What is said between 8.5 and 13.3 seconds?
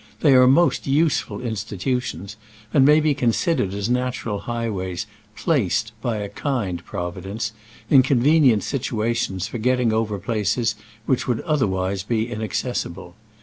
situations for getting over places which would otherwise be inaccessible.